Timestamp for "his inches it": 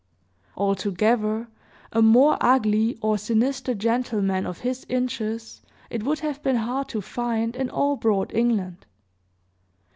4.61-6.01